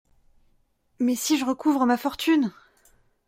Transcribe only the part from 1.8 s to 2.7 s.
ma fortune!…